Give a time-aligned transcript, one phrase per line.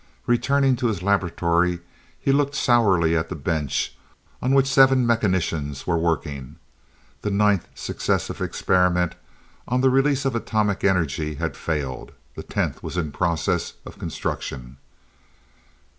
[0.25, 1.79] Returned to his laboratory,
[2.19, 3.95] he looked sourly at the bench
[4.41, 6.55] on which seven mechanicians were working.
[7.21, 9.13] The ninth successive experiment
[9.67, 12.13] on the release of atomic energy had failed.
[12.33, 14.77] The tenth was in process of construction.